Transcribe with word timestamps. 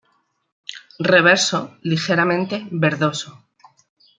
Reverso 1.11 1.59
ligeramente 1.91 2.55
verdoso. 2.85 3.31